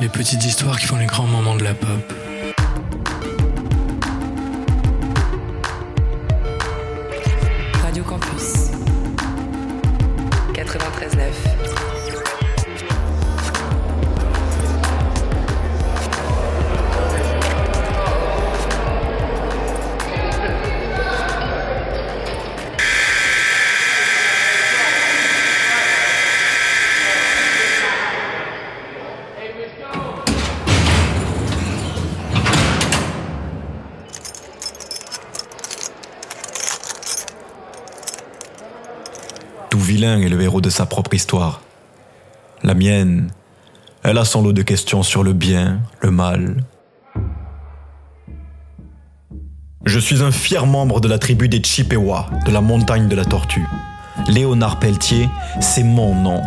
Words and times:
Les 0.00 0.08
petites 0.08 0.44
histoires 0.44 0.78
qui 0.78 0.86
font 0.86 0.96
les 0.96 1.06
grands 1.06 1.26
moments 1.26 1.56
de 1.56 1.64
la 1.64 1.74
pop. 1.74 2.23
Est 40.02 40.28
le 40.28 40.42
héros 40.42 40.60
de 40.60 40.70
sa 40.70 40.86
propre 40.86 41.14
histoire. 41.14 41.60
La 42.62 42.74
mienne, 42.74 43.30
elle 44.02 44.18
a 44.18 44.24
son 44.24 44.42
lot 44.42 44.52
de 44.52 44.62
questions 44.62 45.02
sur 45.02 45.22
le 45.22 45.32
bien, 45.32 45.80
le 46.00 46.10
mal. 46.10 46.64
Je 49.84 49.98
suis 49.98 50.22
un 50.22 50.32
fier 50.32 50.66
membre 50.66 51.00
de 51.00 51.08
la 51.08 51.18
tribu 51.18 51.48
des 51.48 51.62
Chippewa, 51.62 52.28
de 52.44 52.50
la 52.50 52.60
montagne 52.60 53.06
de 53.08 53.14
la 53.14 53.24
tortue. 53.24 53.66
Léonard 54.28 54.80
Pelletier, 54.80 55.28
c'est 55.60 55.84
mon 55.84 56.14
nom. 56.14 56.42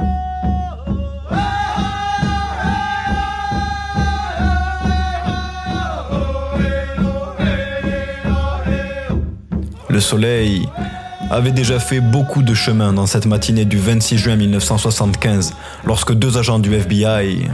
Le 9.89 10.01
soleil 10.01 10.67
avait 11.29 11.51
déjà 11.51 11.79
fait 11.79 11.99
beaucoup 11.99 12.41
de 12.41 12.53
chemin 12.53 12.93
dans 12.93 13.05
cette 13.05 13.25
matinée 13.25 13.65
du 13.65 13.77
26 13.77 14.17
juin 14.17 14.35
1975, 14.35 15.53
lorsque 15.85 16.13
deux 16.13 16.37
agents 16.37 16.59
du 16.59 16.73
FBI 16.73 17.49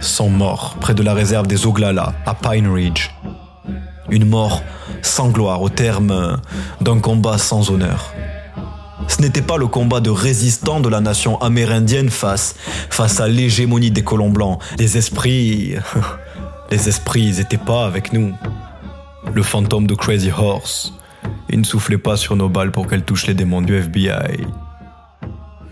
sont 0.00 0.28
morts 0.28 0.76
près 0.80 0.94
de 0.94 1.02
la 1.02 1.14
réserve 1.14 1.46
des 1.46 1.66
Oglala 1.66 2.14
à 2.26 2.34
Pine 2.34 2.68
Ridge. 2.68 3.10
Une 4.10 4.28
mort 4.28 4.62
sans 5.02 5.30
gloire 5.30 5.62
au 5.62 5.68
terme 5.68 6.38
d'un 6.80 6.98
combat 6.98 7.38
sans 7.38 7.70
honneur. 7.70 8.12
Ce 9.08 9.20
n'était 9.20 9.42
pas 9.42 9.56
le 9.56 9.66
combat 9.66 10.00
de 10.00 10.10
résistants 10.10 10.80
de 10.80 10.88
la 10.88 11.00
nation 11.00 11.40
amérindienne 11.40 12.10
face, 12.10 12.56
face 12.90 13.20
à 13.20 13.28
l'hégémonie 13.28 13.90
des 13.90 14.02
colons 14.02 14.30
blancs. 14.30 14.60
Les 14.78 14.96
esprits, 14.98 15.76
les 16.70 16.88
esprits 16.88 17.32
n'étaient 17.32 17.56
pas 17.56 17.86
avec 17.86 18.12
nous. 18.12 18.34
Le 19.32 19.42
fantôme 19.42 19.86
de 19.86 19.94
Crazy 19.94 20.30
Horse, 20.30 20.92
il 21.50 21.60
ne 21.60 21.64
soufflait 21.64 21.98
pas 21.98 22.16
sur 22.16 22.36
nos 22.36 22.48
balles 22.48 22.72
pour 22.72 22.86
qu'elles 22.86 23.04
touchent 23.04 23.26
les 23.26 23.34
démons 23.34 23.62
du 23.62 23.76
FBI. 23.76 24.46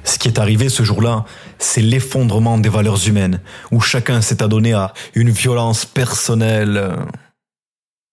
Ce 0.05 0.19
qui 0.19 0.29
est 0.29 0.39
arrivé 0.39 0.69
ce 0.69 0.83
jour-là, 0.83 1.25
c'est 1.59 1.81
l'effondrement 1.81 2.59
des 2.59 2.69
valeurs 2.69 3.07
humaines, 3.07 3.41
où 3.71 3.81
chacun 3.81 4.21
s'est 4.21 4.43
adonné 4.43 4.73
à 4.73 4.93
une 5.15 5.31
violence 5.31 5.85
personnelle. 5.85 6.97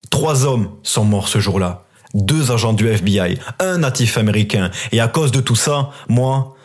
Trois 0.09 0.45
hommes 0.45 0.71
sont 0.83 1.05
morts 1.05 1.27
ce 1.27 1.39
jour-là. 1.39 1.85
Deux 2.13 2.51
agents 2.51 2.73
du 2.73 2.87
FBI, 2.87 3.37
un 3.59 3.79
natif 3.79 4.17
américain. 4.17 4.71
Et 4.91 4.99
à 4.99 5.07
cause 5.07 5.31
de 5.31 5.41
tout 5.41 5.55
ça, 5.55 5.91
moi, 6.07 6.55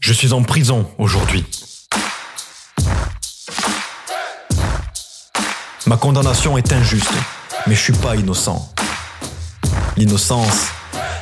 je 0.00 0.12
suis 0.12 0.32
en 0.32 0.42
prison 0.42 0.86
aujourd'hui. 0.98 1.44
Ma 5.86 5.96
condamnation 5.96 6.56
est 6.56 6.72
injuste, 6.72 7.12
mais 7.66 7.74
je 7.74 7.80
suis 7.80 7.92
pas 7.92 8.16
innocent. 8.16 8.73
L'innocence, 9.96 10.68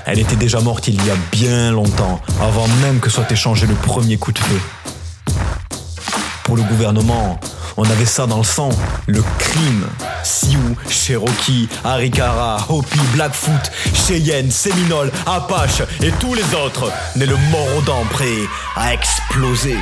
elle 0.06 0.18
était 0.18 0.36
déjà 0.36 0.60
morte 0.60 0.88
il 0.88 0.94
y 1.04 1.10
a 1.10 1.16
bien 1.30 1.70
longtemps, 1.70 2.20
avant 2.40 2.66
même 2.80 3.00
que 3.00 3.10
soit 3.10 3.30
échangé 3.30 3.66
le 3.66 3.74
premier 3.74 4.16
coup 4.16 4.32
de 4.32 4.38
feu. 4.38 4.60
Pour 6.44 6.56
le 6.56 6.62
gouvernement, 6.62 7.38
on 7.76 7.84
avait 7.84 8.06
ça 8.06 8.26
dans 8.26 8.38
le 8.38 8.44
sang, 8.44 8.70
le 9.06 9.22
crime. 9.38 9.86
Sioux, 10.22 10.76
Cherokee, 10.88 11.68
Arikara, 11.84 12.66
Hopi, 12.68 12.98
Blackfoot, 13.14 13.72
Cheyenne, 13.94 14.50
Séminole, 14.50 15.10
Apache 15.26 15.82
et 16.02 16.10
tous 16.12 16.34
les 16.34 16.54
autres, 16.54 16.90
n'est 17.16 17.26
le 17.26 17.36
mordant 17.50 18.04
prêt 18.10 18.38
à 18.76 18.94
exploser. 18.94 19.76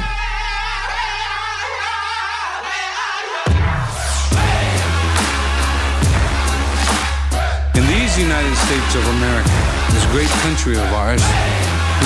States 8.71 8.95
of 8.95 9.07
America, 9.19 9.51
this 9.91 10.07
great 10.15 10.31
country 10.47 10.79
of 10.79 10.87
ours, 10.95 11.19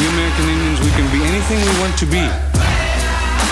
we 0.01 0.09
American 0.17 0.49
Indians, 0.49 0.81
we 0.81 0.89
can 0.97 1.05
be 1.13 1.21
anything 1.21 1.61
we 1.61 1.75
want 1.77 1.93
to 2.01 2.09
be, 2.09 2.25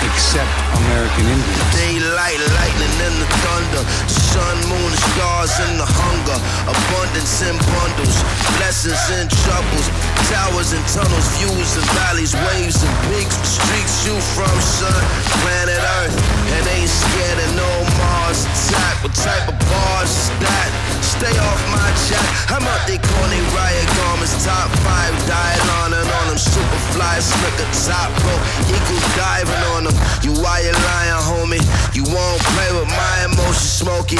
except 0.09 0.49
American 0.81 1.21
Indians. 1.29 1.61
Daylight, 1.77 2.41
lightning, 2.57 2.95
and 3.05 3.15
the 3.21 3.29
thunder. 3.45 3.83
Sun, 4.09 4.57
moon, 4.65 4.91
stars, 5.13 5.53
and 5.61 5.77
the 5.77 5.85
hunger. 5.85 6.39
Abundance 6.65 7.45
in 7.45 7.53
bundles. 7.77 8.17
Blessings 8.57 9.05
and 9.13 9.29
troubles. 9.45 9.85
Towers 10.33 10.73
and 10.73 10.81
tunnels, 10.89 11.27
views 11.37 11.69
and 11.77 11.85
valleys, 11.93 12.33
waves 12.33 12.81
and 12.81 12.93
peaks. 13.13 13.37
Streets 13.45 14.09
you 14.09 14.17
from, 14.33 14.57
sun. 14.57 15.01
Planet 15.45 15.77
Earth. 16.01 16.17
And 16.49 16.63
ain't 16.81 16.89
scared 16.89 17.39
of 17.45 17.51
no 17.61 17.92
Attack. 18.31 19.03
What 19.03 19.13
type 19.13 19.51
of 19.51 19.59
bars 19.67 20.09
is 20.09 20.29
that? 20.39 20.71
Stay 21.03 21.35
off 21.43 21.61
my 21.75 21.89
chat. 22.07 22.23
I'm 22.55 22.63
out 22.63 22.87
they 22.87 22.95
corny 22.97 23.41
riot 23.51 23.89
garments. 23.99 24.39
Top 24.47 24.71
five, 24.79 25.11
dial 25.27 25.67
on 25.83 25.91
and 25.91 26.07
on 26.07 26.25
them. 26.31 26.39
Superfly, 26.39 27.19
slicker, 27.19 27.67
top 27.83 28.09
rope. 28.23 28.43
Eagle 28.71 29.03
diving 29.19 29.63
on 29.75 29.83
them. 29.85 29.95
You 30.23 30.31
why 30.39 30.63
you 30.63 30.71
lying, 30.71 31.19
homie? 31.27 31.63
You 31.93 32.07
won't 32.07 32.41
play 32.55 32.71
with 32.71 32.89
my 32.95 33.27
emotions, 33.27 33.83
smoky. 33.83 34.17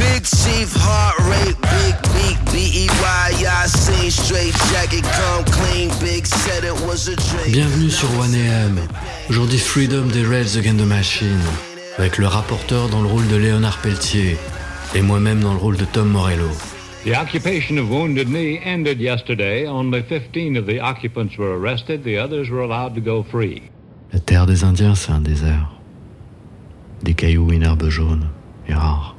Big 0.00 0.24
chief, 0.24 0.72
heart 0.72 1.20
rate, 1.28 1.56
big 1.76 1.94
beat, 2.16 2.38
B-E-Y, 2.50 3.28
I 3.46 3.66
seen 3.66 4.10
straight 4.10 4.54
jacket, 4.72 5.04
come 5.04 5.44
clean, 5.44 5.90
big 6.00 6.26
said 6.26 6.64
it 6.64 6.72
was 6.88 7.08
a 7.08 7.16
dream. 7.16 7.52
Bienvenue 7.52 7.90
sur 7.90 8.08
1AM. 8.16 8.80
Aujourd'hui, 9.28 9.58
Freedom 9.58 10.08
des 10.08 10.24
Rails 10.24 10.56
Against 10.56 10.78
the 10.78 10.86
Machine. 10.86 11.71
Avec 11.98 12.16
le 12.16 12.26
rapporteur 12.26 12.88
dans 12.88 13.02
le 13.02 13.06
rôle 13.06 13.28
de 13.28 13.36
Léonard 13.36 13.78
Pelletier. 13.78 14.38
Et 14.94 15.02
moi-même 15.02 15.40
dans 15.40 15.52
le 15.52 15.58
rôle 15.58 15.76
de 15.76 15.84
Tom 15.84 16.08
Morello. 16.08 16.48
The 17.04 17.14
occupation 17.20 17.76
of 17.76 17.90
Wounded 17.90 18.28
Knee 18.28 18.60
ended 18.64 18.98
yesterday. 18.98 19.66
Only 19.66 20.02
15 20.02 20.56
of 20.56 20.66
the 20.66 20.80
occupants 20.80 21.36
were 21.36 21.58
arrested. 21.58 22.02
The 22.02 22.16
others 22.18 22.48
were 22.48 22.62
allowed 22.62 22.94
to 22.94 23.00
go 23.00 23.22
free. 23.22 23.62
La 24.12 24.20
terre 24.20 24.46
des 24.46 24.64
Indiens, 24.64 24.94
c'est 24.94 25.12
un 25.12 25.20
désert. 25.20 25.70
Des 27.02 27.12
cailloux, 27.12 27.52
une 27.52 27.62
herbe 27.62 27.88
jaune, 27.88 28.28
et 28.68 28.74
rare. 28.74 29.14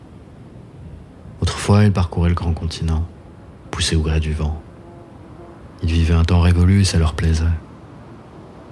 Autrefois, 1.41 1.83
ils 1.83 1.91
parcouraient 1.91 2.29
le 2.29 2.35
grand 2.35 2.53
continent, 2.53 3.05
poussés 3.69 3.95
au 3.95 4.01
gré 4.01 4.19
du 4.19 4.33
vent. 4.33 4.59
Ils 5.83 5.91
vivaient 5.91 6.13
un 6.15 6.23
temps 6.23 6.41
révolu 6.41 6.81
et 6.81 6.85
ça 6.85 6.97
leur 6.97 7.13
plaisait. 7.13 7.43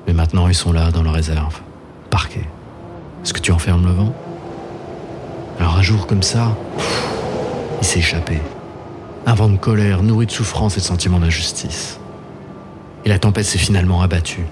Mais 0.08 0.14
maintenant, 0.14 0.48
ils 0.48 0.56
sont 0.56 0.72
là, 0.72 0.92
dans 0.92 1.04
leur 1.04 1.14
réserve, 1.14 1.62
parqués. 2.10 2.48
Est-ce 3.24 3.34
que 3.34 3.40
tu 3.40 3.52
enfermes 3.52 3.86
le 3.86 3.94
vent? 3.94 4.14
Alors 5.60 5.78
un 5.78 5.82
jour 5.82 6.08
comme 6.08 6.24
ça, 6.24 6.58
il 7.82 7.88
s'est 7.88 8.00
échappé. 8.00 8.40
Un 9.26 9.36
vent 9.36 9.50
de 9.50 9.58
colère, 9.58 10.02
nourri 10.02 10.26
de 10.26 10.32
souffrance 10.32 10.78
et 10.78 10.80
de 10.80 10.86
sentiment 10.86 11.20
d'injustice. 11.20 12.00
Et 13.06 13.10
la 13.10 13.20
tempête 13.20 13.46
s'est 13.46 13.60
finalement 13.60 14.02
abattue. 14.02 14.46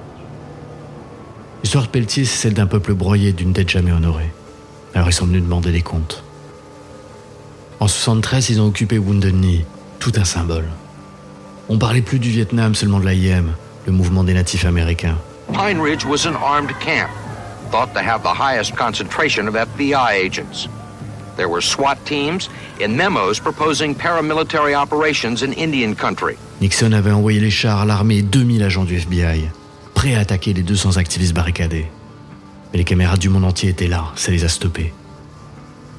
L'histoire 1.64 1.86
de 1.86 1.90
Pelletier, 1.90 2.26
c'est 2.26 2.38
celle 2.38 2.54
d'un 2.54 2.68
peuple 2.68 2.94
broyé 2.94 3.34
d'une 3.34 3.52
dette 3.52 3.70
jamais 3.70 3.92
honorée. 3.92 4.32
Alors 4.94 5.10
ils 5.10 5.14
sont 5.14 5.26
venus 5.26 5.44
demander 5.44 5.72
des 5.72 5.82
comptes. 5.82 6.24
En 7.80 7.88
73, 7.88 8.50
ils 8.50 8.62
ont 8.62 8.68
occupé 8.68 8.98
Wounded 8.98 9.34
Knee, 9.34 9.66
tout 10.00 10.12
un 10.16 10.26
symbole. 10.26 10.66
On 11.70 11.78
parlait 11.78 12.02
plus 12.02 12.20
du 12.20 12.30
Vietnam, 12.30 12.76
seulement 12.76 13.00
de 13.00 13.06
l'AIM, 13.06 13.52
le 13.86 13.92
mouvement 13.92 14.24
des 14.24 14.34
natifs 14.34 14.66
américains. 14.66 15.18
Pine 15.54 15.80
Ridge 15.82 16.06
was 16.06 16.28
an 16.28 16.36
armed 16.36 16.72
camp, 16.80 17.10
thought 17.70 17.94
to 17.94 18.02
have 18.02 18.22
the 18.24 18.34
highest 18.34 18.76
concentration 18.76 19.48
of 19.48 19.56
FBI 19.56 20.12
agents. 20.12 20.68
There 21.38 21.48
were 21.48 21.62
SWAT 21.62 21.98
teams 22.06 22.50
in 22.82 22.98
memos 22.98 23.40
proposing 23.40 23.96
paramilitary 23.96 24.76
operations 24.76 25.42
in 25.42 25.54
Indian 25.54 25.96
country. 25.96 26.38
Nixon 26.60 26.92
avait 26.92 27.12
envoyé 27.12 27.40
les 27.40 27.50
chars 27.50 27.86
l'armée 27.86 28.18
et 28.18 28.22
2000 28.22 28.62
agents 28.64 28.84
du 28.84 28.98
FBI, 28.98 29.50
prêts 29.94 30.16
à 30.16 30.20
attaquer 30.20 30.54
les 30.54 30.64
200 30.64 30.98
activistes 30.98 31.34
barricadés. 31.34 31.88
Mais 32.72 32.80
les 32.80 32.84
caméras 32.84 33.18
du 33.18 33.30
monde 33.30 33.46
entier 33.46 33.70
étaient 33.70 33.88
là, 33.88 34.12
ça 34.16 34.32
les 34.32 34.44
a 34.44 34.50
stoppés. 34.50 34.94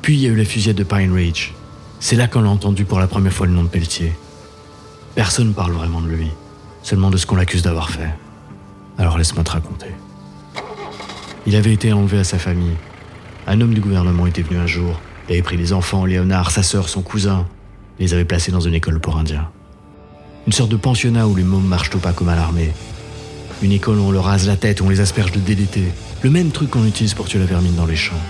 Puis 0.03 0.17
il 0.17 0.21
y 0.21 0.27
a 0.27 0.31
eu 0.31 0.37
la 0.37 0.45
fusillade 0.45 0.77
de 0.77 0.85
Pine 0.85 1.13
Ridge. 1.13 1.53
C'est 2.01 2.17
là 2.17 2.29
qu'on 2.29 2.45
a 2.45 2.49
entendu 2.49 2.85
pour 2.85 3.01
la 3.01 3.07
première 3.07 3.33
fois 3.33 3.47
le 3.47 3.53
nom 3.53 3.63
de 3.63 3.69
Pelletier. 3.69 4.13
Personne 5.15 5.49
ne 5.49 5.53
parle 5.53 5.73
vraiment 5.73 6.01
de 6.01 6.09
lui, 6.09 6.31
seulement 6.83 7.11
de 7.11 7.17
ce 7.17 7.27
qu'on 7.27 7.37
l'accuse 7.37 7.63
d'avoir 7.63 7.91
fait. 7.91 8.15
Alors 8.99 9.17
laisse-moi 9.17 9.43
te 9.45 9.51
raconter. 9.53 9.89
Il 11.47 11.57
avait 11.57 11.73
été 11.73 11.93
enlevé 11.93 12.19
à 12.19 12.25
sa 12.25 12.39
famille, 12.39 12.75
Un 13.47 13.61
homme 13.61 13.73
du 13.73 13.81
gouvernement 13.81 14.27
était 14.27 14.43
venu 14.43 14.59
un 14.59 14.67
jour. 14.67 15.01
Il 15.29 15.33
avait 15.33 15.43
pris 15.43 15.57
les 15.57 15.73
enfants, 15.73 16.05
Léonard, 16.05 16.51
sa 16.51 16.63
sœur, 16.63 16.89
son 16.89 17.03
cousin. 17.03 17.47
Les 17.99 18.13
avait 18.13 18.27
placés 18.27 18.53
dans 18.53 18.61
une 18.61 18.75
école 18.75 19.01
pour 19.01 19.17
Indiens. 19.17 19.49
Une 20.47 20.53
sorte 20.53 20.71
de 20.71 20.77
pensionnat 20.77 21.27
où 21.27 21.35
les 21.35 21.43
mômes 21.43 21.67
marchent 21.67 21.95
au 21.95 21.99
pas 21.99 22.13
comme 22.13 22.29
à 22.29 22.37
l'armée. 22.37 22.73
Une 23.63 23.73
école 23.73 23.99
où 23.99 24.03
on 24.03 24.11
leur 24.11 24.25
rase 24.25 24.47
la 24.47 24.57
tête, 24.57 24.83
on 24.83 24.89
les 24.89 25.01
asperge 25.01 25.33
de 25.33 25.41
DDT. 25.41 25.85
Le 26.23 26.31
même 26.31 26.51
truc 26.51 26.71
qu'on 26.71 26.87
utilise 26.87 27.15
pour 27.15 27.27
tuer 27.27 27.39
la 27.39 27.47
vermine 27.47 27.75
dans 27.75 27.87
les 27.87 27.97
champs. 27.97 28.21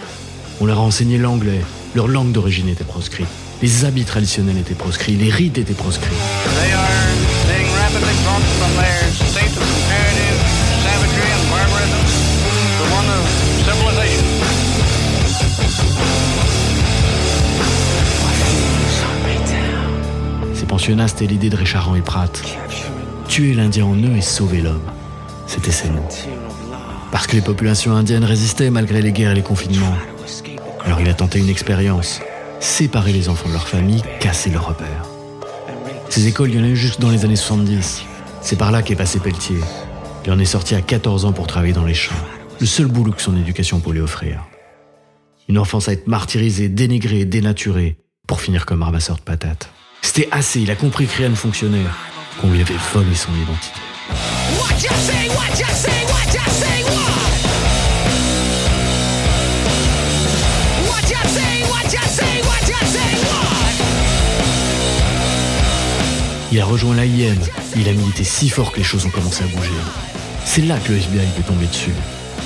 On 0.60 0.66
leur 0.66 0.78
a 0.78 0.82
enseigné 0.82 1.18
l'anglais. 1.18 1.60
Leur 1.94 2.06
langue 2.06 2.32
d'origine 2.32 2.68
était 2.68 2.84
proscrite. 2.84 3.26
Les 3.62 3.84
habits 3.84 4.04
traditionnels 4.04 4.58
étaient 4.58 4.74
proscrits. 4.74 5.16
Les 5.16 5.30
rites 5.30 5.58
étaient 5.58 5.74
proscrits. 5.74 6.16
Ces 20.70 20.74
pensionnats, 20.74 21.08
c'était 21.08 21.26
l'idée 21.26 21.50
de 21.50 21.56
Récharan 21.56 21.96
et 21.96 22.00
Pratt. 22.00 22.44
Tuer 23.26 23.54
l'Indien 23.54 23.86
en 23.86 23.96
eux 23.96 24.16
et 24.16 24.20
sauver 24.20 24.60
l'homme. 24.60 24.84
C'était 25.48 25.72
ses 25.72 25.90
mots. 25.90 26.08
Parce 27.10 27.26
que 27.26 27.34
les 27.34 27.42
populations 27.42 27.96
indiennes 27.96 28.22
résistaient 28.22 28.70
malgré 28.70 29.02
les 29.02 29.10
guerres 29.10 29.32
et 29.32 29.34
les 29.34 29.42
confinements. 29.42 29.96
Alors 30.84 31.00
il 31.00 31.08
a 31.08 31.14
tenté 31.14 31.40
une 31.40 31.48
expérience. 31.48 32.20
Séparer 32.60 33.12
les 33.12 33.28
enfants 33.28 33.48
de 33.48 33.54
leur 33.54 33.66
famille, 33.66 34.00
casser 34.20 34.48
leurs 34.50 34.68
repères. 34.68 35.06
Ces 36.08 36.28
écoles, 36.28 36.50
il 36.50 36.56
y 36.58 36.60
en 36.60 36.64
a 36.64 36.68
eu 36.68 36.76
juste 36.76 37.00
dans 37.00 37.10
les 37.10 37.24
années 37.24 37.34
70. 37.34 38.04
C'est 38.40 38.56
par 38.56 38.70
là 38.70 38.82
qu'est 38.82 38.94
passé 38.94 39.18
Pelletier. 39.18 39.58
Il 40.24 40.30
en 40.30 40.38
est 40.38 40.44
sorti 40.44 40.76
à 40.76 40.82
14 40.82 41.24
ans 41.24 41.32
pour 41.32 41.48
travailler 41.48 41.72
dans 41.72 41.84
les 41.84 41.94
champs. 41.94 42.14
Le 42.60 42.66
seul 42.66 42.86
boulot 42.86 43.10
que 43.10 43.22
son 43.22 43.36
éducation 43.36 43.80
pouvait 43.80 43.98
offrir. 43.98 44.44
Une 45.48 45.58
enfance 45.58 45.88
à 45.88 45.94
être 45.94 46.06
martyrisée, 46.06 46.68
dénigrée, 46.68 47.24
dénaturée, 47.24 47.96
pour 48.28 48.40
finir 48.40 48.66
comme 48.66 48.84
ramasseur 48.84 49.16
de 49.16 49.22
patates. 49.22 49.68
C'était 50.02 50.28
assez, 50.30 50.60
il 50.60 50.70
a 50.70 50.76
compris 50.76 51.06
que 51.06 51.16
rien 51.16 51.28
ne 51.28 51.34
fonctionnait, 51.34 51.84
qu'on 52.40 52.50
lui 52.50 52.60
avait 52.60 52.74
volé 52.92 53.14
son 53.14 53.32
identité. 53.34 53.80
Il 66.52 66.60
a 66.60 66.64
rejoint 66.64 66.96
l'AIM, 66.96 67.38
il 67.76 67.88
a 67.88 67.92
milité 67.92 68.24
si 68.24 68.48
fort 68.48 68.72
que 68.72 68.78
les 68.78 68.82
choses 68.82 69.06
ont 69.06 69.10
commencé 69.10 69.44
à 69.44 69.46
bouger. 69.46 69.70
C'est 70.44 70.62
là 70.62 70.78
que 70.78 70.92
le 70.92 70.98
FBI 70.98 71.20
est 71.38 71.46
tombé 71.46 71.66
dessus. 71.66 71.92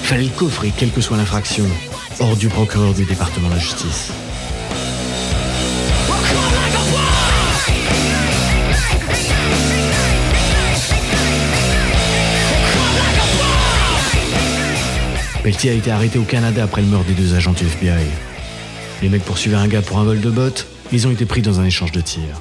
Il 0.02 0.06
fallait 0.06 0.24
le 0.24 0.28
coffrer, 0.28 0.72
quelle 0.76 0.90
que 0.90 1.00
soit 1.00 1.16
l'infraction, 1.16 1.64
hors 2.20 2.36
du 2.36 2.48
procureur 2.48 2.92
du 2.92 3.06
département 3.06 3.48
de 3.48 3.54
la 3.54 3.60
justice. 3.60 4.10
Pelletier 15.44 15.72
a 15.72 15.74
été 15.74 15.90
arrêté 15.90 16.18
au 16.18 16.22
Canada 16.22 16.64
après 16.64 16.80
le 16.80 16.88
meurtre 16.88 17.06
des 17.06 17.12
deux 17.12 17.34
agents 17.34 17.52
du 17.52 17.64
FBI. 17.64 18.06
Les 19.02 19.10
mecs 19.10 19.26
poursuivaient 19.26 19.56
un 19.56 19.68
gars 19.68 19.82
pour 19.82 19.98
un 19.98 20.04
vol 20.04 20.22
de 20.22 20.30
bottes, 20.30 20.66
ils 20.90 21.06
ont 21.06 21.10
été 21.10 21.26
pris 21.26 21.42
dans 21.42 21.60
un 21.60 21.66
échange 21.66 21.92
de 21.92 22.00
tirs. 22.00 22.40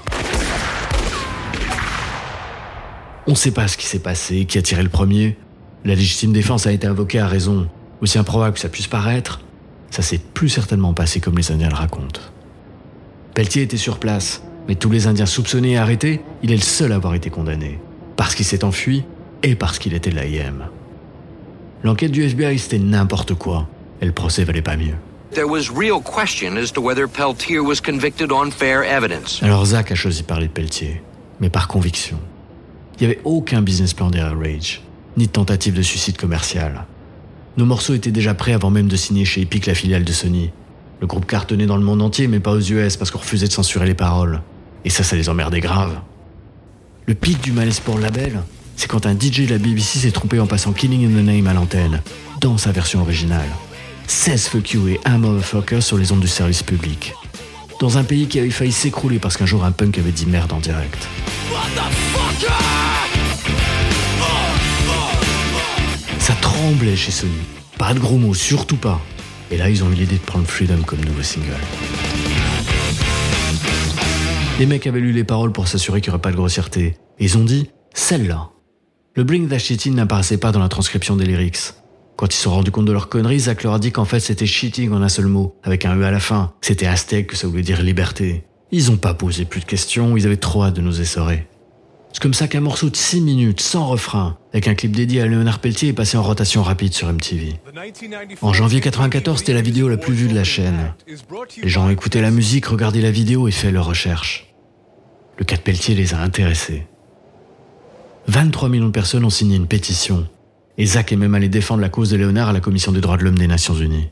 On 3.27 3.31
ne 3.31 3.35
sait 3.35 3.51
pas 3.51 3.67
ce 3.67 3.75
qui 3.75 3.87
s'est 3.87 3.99
passé, 3.99 4.45
qui 4.45 4.57
a 4.57 4.61
tiré 4.61 4.83
le 4.83 4.87
premier. 4.87 5.37
La 5.83 5.95
légitime 5.95 6.31
défense 6.31 6.65
a 6.65 6.71
été 6.71 6.87
invoquée 6.87 7.19
à 7.19 7.27
raison. 7.27 7.67
Aussi 7.99 8.17
improbable 8.19 8.53
que 8.53 8.61
ça 8.61 8.69
puisse 8.69 8.87
paraître, 8.87 9.41
ça 9.91 10.01
s'est 10.01 10.21
plus 10.33 10.47
certainement 10.47 10.93
passé 10.93 11.19
comme 11.19 11.37
les 11.37 11.51
Indiens 11.51 11.67
le 11.67 11.75
racontent. 11.75 12.21
Pelletier 13.33 13.63
était 13.63 13.75
sur 13.75 13.99
place, 13.99 14.43
mais 14.69 14.75
tous 14.75 14.89
les 14.89 15.07
Indiens 15.07 15.25
soupçonnés 15.25 15.71
et 15.71 15.77
arrêtés, 15.77 16.21
il 16.41 16.53
est 16.53 16.55
le 16.55 16.61
seul 16.61 16.93
à 16.93 16.95
avoir 16.95 17.15
été 17.15 17.29
condamné. 17.29 17.81
Parce 18.15 18.33
qu'il 18.33 18.45
s'est 18.45 18.63
enfui 18.63 19.03
et 19.43 19.55
parce 19.55 19.77
qu'il 19.77 19.93
était 19.93 20.09
de 20.09 20.15
l'AIM. 20.15 20.69
L'enquête 21.83 22.11
du 22.11 22.23
FBI, 22.23 22.57
c'était 22.57 22.79
n'importe 22.79 23.33
quoi. 23.33 23.67
Et 24.01 24.05
le 24.05 24.13
procès 24.13 24.45
valait 24.45 24.61
pas 24.61 24.77
mieux. 24.77 24.95
Alors 29.41 29.65
Zach 29.65 29.91
a 29.91 29.95
choisi 29.95 30.21
de 30.21 30.27
parler 30.27 30.47
de 30.47 30.51
Pelletier, 30.51 31.01
mais 31.41 31.49
par 31.49 31.67
conviction. 31.67 32.19
Il 32.99 33.07
n'y 33.07 33.13
avait 33.13 33.21
aucun 33.25 33.61
business 33.61 33.93
plan 33.93 34.09
derrière 34.09 34.37
Rage, 34.37 34.81
ni 35.17 35.27
de 35.27 35.31
tentative 35.31 35.73
de 35.73 35.81
suicide 35.81 36.15
commercial. 36.17 36.85
Nos 37.57 37.65
morceaux 37.65 37.95
étaient 37.95 38.11
déjà 38.11 38.33
prêts 38.33 38.53
avant 38.53 38.69
même 38.69 38.87
de 38.87 38.95
signer 38.95 39.25
chez 39.25 39.41
Epic 39.41 39.65
la 39.65 39.75
filiale 39.75 40.03
de 40.03 40.11
Sony. 40.11 40.51
Le 41.01 41.07
groupe 41.07 41.25
cartonnait 41.25 41.65
dans 41.65 41.77
le 41.77 41.83
monde 41.83 42.01
entier, 42.01 42.27
mais 42.27 42.39
pas 42.39 42.51
aux 42.51 42.61
US 42.61 42.95
parce 42.95 43.11
qu'on 43.11 43.19
refusait 43.19 43.47
de 43.47 43.51
censurer 43.51 43.85
les 43.85 43.93
paroles. 43.93 44.41
Et 44.85 44.89
ça, 44.89 45.03
ça 45.03 45.15
les 45.15 45.27
emmerdait 45.27 45.59
grave. 45.59 45.99
Le 47.07 47.13
pic 47.13 47.41
du 47.41 47.51
malaise 47.51 47.79
pour 47.79 47.97
le 47.97 48.03
label, 48.03 48.39
c'est 48.75 48.87
quand 48.87 49.05
un 49.05 49.13
DJ 49.13 49.45
de 49.45 49.51
la 49.51 49.57
BBC 49.57 49.99
s'est 49.99 50.11
trompé 50.11 50.39
en 50.39 50.47
passant 50.47 50.73
Killing 50.73 51.05
in 51.05 51.19
the 51.19 51.23
Name 51.23 51.47
à 51.47 51.53
l'antenne, 51.53 52.01
dans 52.41 52.57
sa 52.57 52.71
version 52.71 53.01
originale. 53.01 53.49
16 54.07 54.47
fuck 54.47 54.71
you 54.71 54.87
et 54.87 54.99
un 55.05 55.17
motherfucker 55.17 55.81
sur 55.81 55.97
les 55.97 56.11
ondes 56.11 56.19
du 56.19 56.27
service 56.27 56.63
public. 56.63 57.13
Dans 57.79 57.97
un 57.97 58.03
pays 58.03 58.27
qui 58.27 58.39
avait 58.39 58.49
failli 58.49 58.71
s'écrouler 58.71 59.19
parce 59.19 59.37
qu'un 59.37 59.45
jour 59.45 59.63
un 59.63 59.71
punk 59.71 59.97
avait 59.97 60.11
dit 60.11 60.25
merde 60.25 60.53
en 60.53 60.59
direct. 60.59 61.07
Ça 66.19 66.33
tremblait 66.41 66.95
chez 66.95 67.11
Sony. 67.11 67.31
Pas 67.77 67.93
de 67.93 67.99
gros 67.99 68.17
mots, 68.17 68.33
surtout 68.33 68.77
pas. 68.77 69.01
Et 69.51 69.57
là, 69.57 69.69
ils 69.69 69.83
ont 69.83 69.91
eu 69.91 69.95
l'idée 69.95 70.15
de 70.15 70.21
prendre 70.21 70.47
Freedom 70.47 70.81
comme 70.85 71.03
nouveau 71.03 71.21
single. 71.21 71.51
Les 74.59 74.65
mecs 74.65 74.87
avaient 74.87 74.99
lu 74.99 75.11
les 75.11 75.23
paroles 75.23 75.51
pour 75.51 75.67
s'assurer 75.67 75.99
qu'il 75.99 76.11
n'y 76.11 76.15
aurait 76.15 76.21
pas 76.21 76.31
de 76.31 76.37
grossièreté. 76.37 76.95
Et 77.19 77.25
ils 77.25 77.37
ont 77.37 77.43
dit, 77.43 77.69
celle-là. 77.93 78.52
Le 79.15 79.23
Bring 79.23 79.47
That 79.47 79.59
Shit 79.59 79.85
In 79.85 79.91
n'apparaissait 79.91 80.39
pas 80.39 80.51
dans 80.51 80.59
la 80.59 80.69
transcription 80.69 81.15
des 81.15 81.27
lyrics. 81.27 81.75
Quand 82.15 82.25
ils 82.33 82.35
se 82.35 82.41
sont 82.41 82.49
rendus 82.49 82.71
compte 82.71 82.85
de 82.85 82.91
leur 82.91 83.09
connerie, 83.09 83.41
Zach 83.41 83.61
leur 83.61 83.75
a 83.75 83.79
dit 83.79 83.91
qu'en 83.91 84.05
fait 84.05 84.19
c'était 84.19 84.47
cheating 84.47 84.91
en 84.91 85.03
un 85.03 85.09
seul 85.09 85.27
mot, 85.27 85.55
avec 85.61 85.85
un 85.85 85.95
E 85.95 86.03
à 86.03 86.09
la 86.09 86.19
fin. 86.19 86.53
C'était 86.61 86.87
aztèque, 86.87 87.27
que 87.27 87.35
ça 87.35 87.47
voulait 87.47 87.61
dire 87.61 87.83
liberté. 87.83 88.43
Ils 88.71 88.89
ont 88.89 88.97
pas 88.97 89.13
posé 89.13 89.45
plus 89.45 89.59
de 89.59 89.65
questions, 89.65 90.17
ils 90.17 90.25
avaient 90.25 90.37
trop 90.37 90.63
hâte 90.63 90.75
de 90.75 90.81
nous 90.81 90.99
essorer. 90.99 91.45
C'est 92.11 92.23
comme 92.23 92.33
ça 92.33 92.47
qu'un 92.47 92.61
morceau 92.61 92.89
de 92.89 92.95
6 92.95 93.21
minutes, 93.21 93.61
sans 93.61 93.85
refrain, 93.85 94.39
avec 94.51 94.67
un 94.67 94.73
clip 94.73 94.95
dédié 94.95 95.21
à 95.21 95.27
Léonard 95.27 95.59
Pelletier, 95.59 95.89
est 95.89 95.93
passé 95.93 96.17
en 96.17 96.23
rotation 96.23 96.63
rapide 96.63 96.93
sur 96.93 97.07
MTV. 97.07 97.59
En 98.41 98.53
janvier 98.53 98.81
94, 98.81 99.37
c'était 99.37 99.53
la 99.53 99.61
vidéo 99.61 99.89
la 99.89 99.97
plus 99.97 100.13
vue 100.15 100.27
de 100.27 100.33
la 100.33 100.43
chaîne. 100.43 100.95
Les 101.61 101.69
gens 101.69 101.87
écouté 101.89 102.19
la 102.19 102.31
musique, 102.31 102.65
regardé 102.65 102.99
la 102.99 103.11
vidéo 103.11 103.47
et 103.47 103.51
fait 103.51 103.71
leurs 103.71 103.85
recherches. 103.85 104.55
Le 105.37 105.45
cas 105.45 105.57
de 105.57 105.61
Pelletier 105.61 105.93
les 105.93 106.15
a 106.15 106.19
intéressés. 106.19 106.87
23 108.27 108.69
millions 108.69 108.87
de 108.87 108.91
personnes 108.91 109.25
ont 109.25 109.29
signé 109.29 109.57
une 109.57 109.67
pétition. 109.67 110.27
Et 110.77 110.85
Zach 110.85 111.11
est 111.11 111.15
même 111.17 111.35
allé 111.35 111.49
défendre 111.49 111.81
la 111.81 111.89
cause 111.89 112.09
de 112.09 112.17
Léonard 112.17 112.49
à 112.49 112.53
la 112.53 112.61
Commission 112.61 112.91
des 112.91 113.01
droits 113.01 113.17
de 113.17 113.23
l'homme 113.23 113.37
des 113.37 113.47
Nations 113.47 113.75
Unies. 113.75 114.09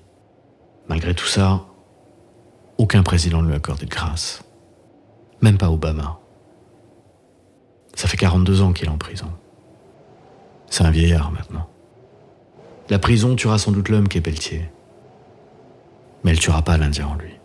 Malgré 0.89 1.15
tout 1.15 1.25
ça, 1.25 1.65
aucun 2.77 3.03
président 3.03 3.41
ne 3.41 3.47
lui 3.47 3.53
a 3.53 3.57
accordé 3.57 3.85
de 3.85 3.89
grâce. 3.89 4.43
Même 5.41 5.57
pas 5.57 5.71
Obama. 5.71 6.19
Ça 7.95 8.07
fait 8.07 8.17
42 8.17 8.61
ans 8.61 8.73
qu'il 8.73 8.87
est 8.87 8.91
en 8.91 8.97
prison. 8.97 9.31
C'est 10.69 10.83
un 10.83 10.91
vieillard 10.91 11.31
maintenant. 11.31 11.67
La 12.89 12.99
prison 12.99 13.35
tuera 13.35 13.57
sans 13.57 13.71
doute 13.71 13.89
l'homme 13.89 14.07
qui 14.07 14.17
est 14.17 14.21
Pelletier. 14.21 14.69
Mais 16.23 16.31
elle 16.31 16.39
tuera 16.39 16.61
pas 16.61 16.77
l'Indien 16.77 17.07
en 17.07 17.15
lui. 17.15 17.40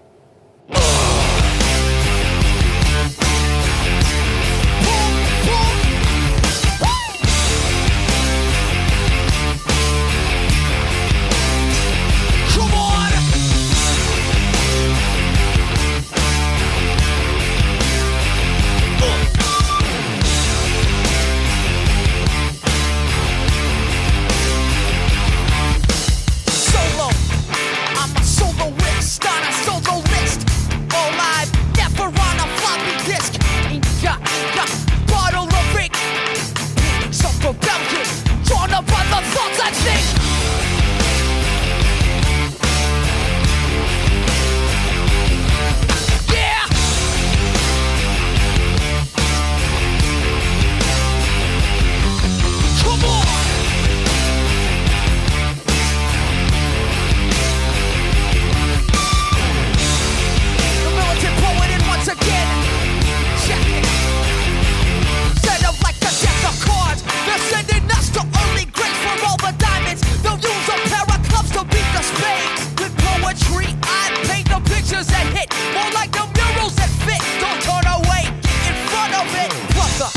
it. 75.46 75.74
More 75.74 75.90
like 75.92 76.10
the 76.12 76.26
murals 76.34 76.74
that 76.76 76.90
fit. 77.06 77.22
Don't 77.38 77.60
turn 77.62 77.86
away, 77.86 78.22
get 78.42 78.62
in 78.66 78.76
front 78.90 79.12
of 79.14 79.26
it. 79.32 79.50
Brother, 79.74 80.10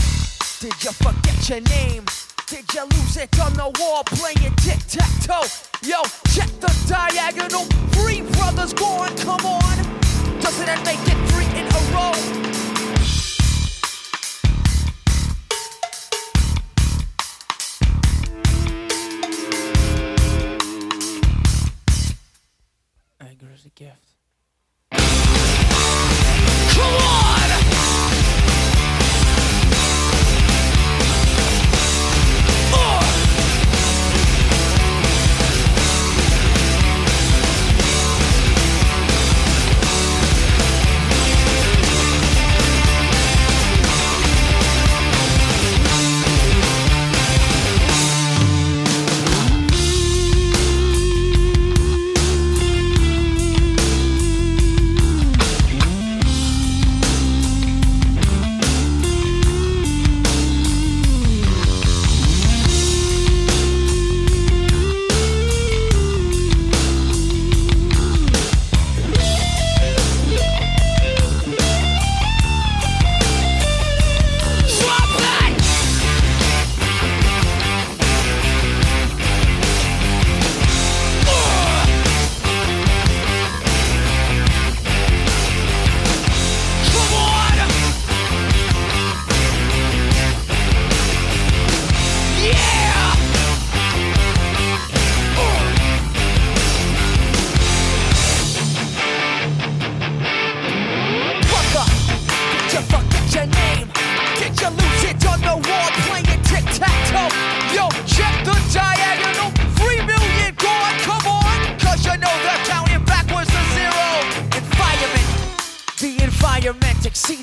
did 0.59 0.77
you 0.83 0.91
forget 0.91 1.37
your 1.49 1.61
name? 1.61 2.05
Did 2.47 2.65
you 2.73 2.83
lose 2.97 3.17
it 3.17 3.39
on 3.39 3.53
the 3.53 3.69
wall 3.79 4.03
playing 4.03 4.53
tic 4.57 4.79
tac 4.87 5.11
toe? 5.21 5.45
Yo, 5.83 6.01
check 6.33 6.49
the 6.59 6.73
diagonal. 6.87 7.65
Three 7.93 8.21
brothers 8.37 8.73
gone, 8.73 9.15
come 9.17 9.45
on. 9.45 9.77
Doesn't 10.41 10.65
that 10.65 10.81
make 10.85 11.01
it 11.05 11.19
three 11.29 11.49
in 11.59 11.67
a 11.67 11.81
row? 11.93 12.39
gift. 23.79 24.18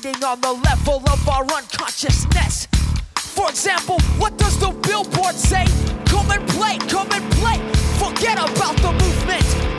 Environment 0.07 0.23
on 0.23 0.41
the 0.41 0.53
level 0.63 1.01
of 1.11 1.29
our 1.29 1.43
unconsciousness. 1.43 2.67
For 3.15 3.49
example, 3.49 3.99
what 4.17 4.37
does 4.37 4.59
the 4.59 4.71
billboard 4.87 5.35
say? 5.35 5.65
Come 6.05 6.31
and 6.31 6.47
play, 6.49 6.77
come 6.89 7.07
and 7.11 7.31
play. 7.33 7.57
Forget 7.99 8.37
about 8.37 8.75
the 8.77 8.91
movement. 8.91 9.76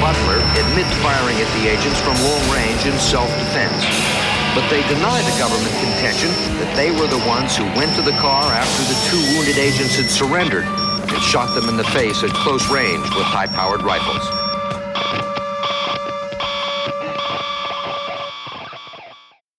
Butler 0.00 0.40
admit 0.60 0.86
firing 1.02 1.36
at 1.42 1.50
the 1.58 1.68
agents 1.68 2.00
from 2.00 2.14
long 2.22 2.44
range 2.54 2.86
in 2.86 2.96
self-defense. 2.98 3.82
But 4.54 4.68
they 4.68 4.86
deny 4.88 5.20
the 5.24 5.36
government 5.40 5.74
contention 5.80 6.30
that 6.60 6.72
they 6.76 6.90
were 6.92 7.08
the 7.08 7.22
ones 7.26 7.56
who 7.56 7.64
went 7.76 7.96
to 7.96 8.02
the 8.02 8.16
car 8.20 8.52
after 8.52 8.82
the 8.84 8.98
two 9.08 9.20
wounded 9.34 9.58
agents 9.58 9.96
had 9.96 10.10
surrendered 10.10 10.64
and 10.64 11.22
shot 11.22 11.54
them 11.54 11.68
in 11.68 11.76
the 11.76 11.88
face 11.96 12.22
at 12.22 12.30
close 12.30 12.68
range 12.70 13.04
with 13.16 13.24
high-powered 13.24 13.82
rifles. 13.82 14.41